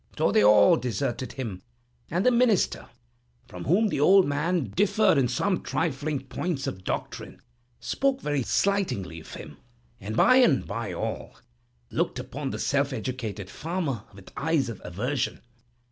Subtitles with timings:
[0.17, 1.61] So they all deserted him,
[2.09, 2.87] and the minister,
[3.47, 7.39] from whom the old man differed in some trifling points of doctrine,
[7.79, 9.57] spoke very slightingly of him;
[9.99, 11.35] and by and by all
[11.91, 15.41] looked upon the self educated farmer with eyes of aversion.